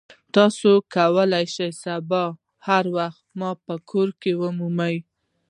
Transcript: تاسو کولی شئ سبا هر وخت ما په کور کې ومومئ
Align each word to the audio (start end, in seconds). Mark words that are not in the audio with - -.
تاسو 0.35 0.69
کولی 0.95 1.45
شئ 1.53 1.69
سبا 1.83 2.23
هر 2.67 2.83
وخت 2.97 3.21
ما 3.39 3.49
په 3.65 3.73
کور 3.89 4.09
کې 4.21 4.31
ومومئ 4.41 4.97